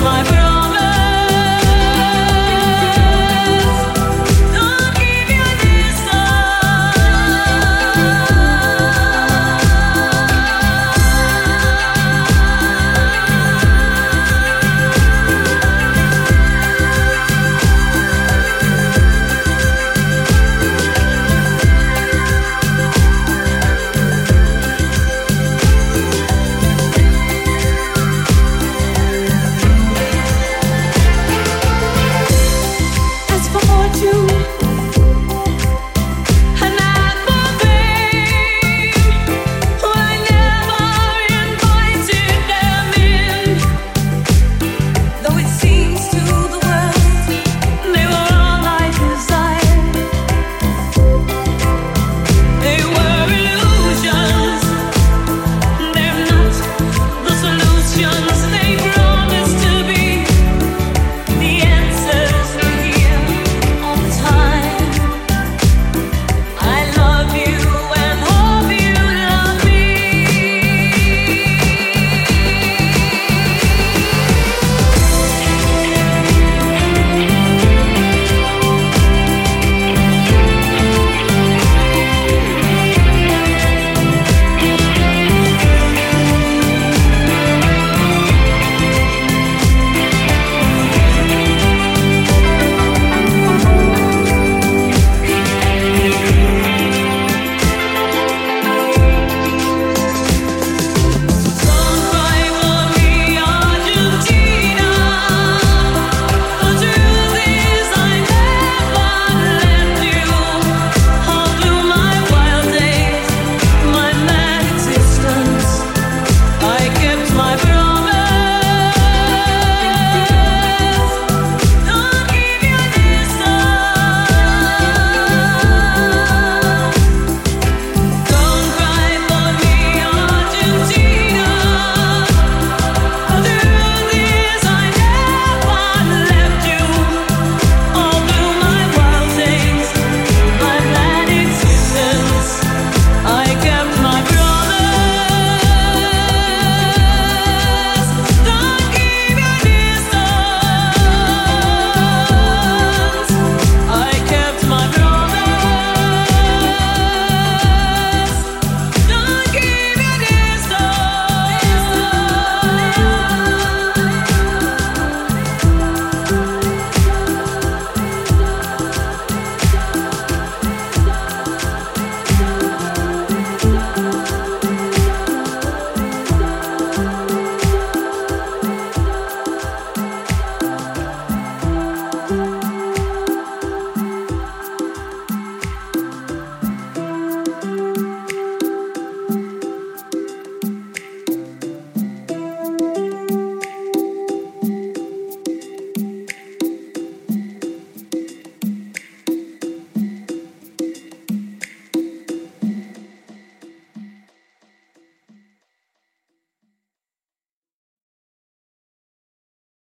[0.00, 0.37] my